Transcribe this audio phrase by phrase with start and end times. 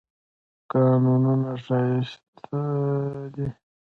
[0.71, 2.59] کانونه ښایسته
[3.33, 3.47] دي.